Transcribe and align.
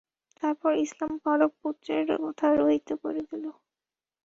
তারপর 0.37 0.71
ইসলাম 0.85 1.13
পালক 1.23 1.51
পুত্রের 1.61 2.05
প্রথা 2.15 2.47
রহিত 2.53 2.89
করে 3.03 3.21
দিল। 3.29 3.45